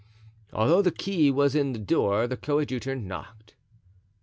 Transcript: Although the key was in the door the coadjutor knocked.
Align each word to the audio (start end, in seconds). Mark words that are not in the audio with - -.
Although 0.51 0.81
the 0.81 0.89
key 0.91 1.29
was 1.29 1.53
in 1.53 1.73
the 1.73 1.77
door 1.77 2.25
the 2.25 2.35
coadjutor 2.35 2.95
knocked. 2.95 3.53